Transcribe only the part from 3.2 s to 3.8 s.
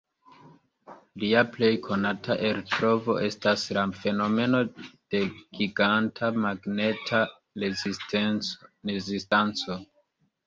estas